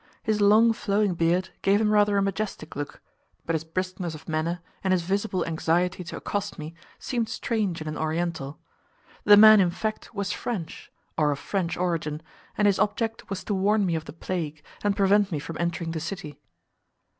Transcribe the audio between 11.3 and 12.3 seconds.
of French origin,